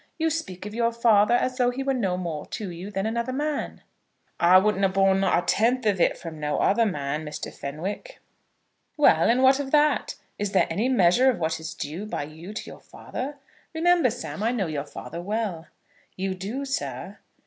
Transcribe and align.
You 0.17 0.31
speak 0.31 0.65
of 0.65 0.73
your 0.73 0.91
father 0.91 1.35
as 1.35 1.57
though 1.59 1.69
he 1.69 1.83
were 1.83 1.93
no 1.93 2.17
more 2.17 2.47
to 2.47 2.71
you 2.71 2.89
than 2.89 3.05
another 3.05 3.31
man." 3.31 3.83
"I 4.39 4.57
wouldn't 4.57 4.83
a' 4.83 4.89
borne 4.89 5.19
not 5.19 5.43
a 5.43 5.45
tenth 5.45 5.85
of 5.85 6.01
it 6.01 6.17
from 6.17 6.39
no 6.39 6.57
other 6.57 6.87
man, 6.87 7.23
Mr. 7.23 7.53
Fenwick." 7.53 8.17
"Well 8.97 9.29
and 9.29 9.43
what 9.43 9.59
of 9.59 9.69
that? 9.69 10.15
Is 10.39 10.53
there 10.53 10.65
any 10.71 10.89
measure 10.89 11.29
of 11.29 11.37
what 11.37 11.59
is 11.59 11.75
due 11.75 12.07
by 12.07 12.23
you 12.23 12.51
to 12.51 12.65
your 12.65 12.79
father? 12.81 13.35
Remember, 13.75 14.09
Sam, 14.09 14.41
I 14.41 14.51
know 14.51 14.65
your 14.65 14.85
father 14.85 15.21
well." 15.21 15.67
"You 16.15 16.33
do, 16.33 16.65
sir." 16.65 17.19